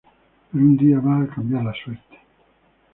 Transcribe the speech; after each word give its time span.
Pero 0.49 0.63
un 0.65 0.77
día 0.77 0.99
va 0.99 1.19
a 1.21 1.27
cambiar 1.27 1.63
la 1.63 1.73
suerte... 1.75 2.17